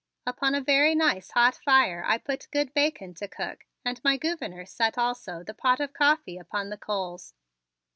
Upon 0.25 0.55
a 0.55 0.61
very 0.61 0.95
nice 0.95 1.29
hot 1.29 1.53
fire 1.63 2.03
I 2.07 2.17
put 2.17 2.47
good 2.49 2.73
bacon 2.73 3.13
to 3.13 3.27
cook 3.27 3.65
and 3.85 4.03
my 4.03 4.17
Gouverneur 4.17 4.65
set 4.65 4.97
also 4.97 5.43
the 5.43 5.53
pot 5.53 5.79
of 5.79 5.93
coffee 5.93 6.39
upon 6.39 6.69
the 6.71 6.77
coals. 6.77 7.35